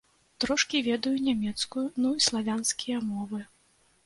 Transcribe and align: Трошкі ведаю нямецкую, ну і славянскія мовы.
Трошкі 0.43 0.79
ведаю 0.87 1.13
нямецкую, 1.27 1.83
ну 2.05 2.15
і 2.21 2.25
славянскія 2.29 3.05
мовы. 3.13 3.45